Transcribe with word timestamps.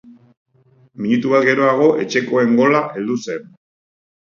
Minutu 1.05 1.35
bat 1.35 1.47
geroago 1.51 1.93
etxekoen 2.07 2.59
gola 2.65 2.85
heldu 2.99 3.23
zen. 3.29 3.51